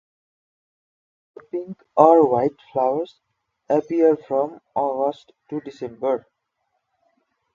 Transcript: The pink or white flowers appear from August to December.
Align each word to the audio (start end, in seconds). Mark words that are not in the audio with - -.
The 1.35 1.43
pink 1.51 1.83
or 1.95 2.27
white 2.27 2.59
flowers 2.73 3.19
appear 3.69 4.17
from 4.17 4.59
August 4.75 5.31
to 5.51 5.61
December. 5.61 6.25